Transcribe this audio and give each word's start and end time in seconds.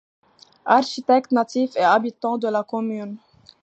Architecte 0.65 1.31
natif 1.35 1.75
et 1.75 1.83
habitant 1.83 2.39
de 2.39 2.47
la 2.47 2.63
commune. 2.63 3.17